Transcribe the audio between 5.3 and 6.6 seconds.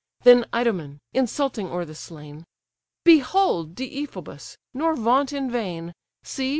in vain: See!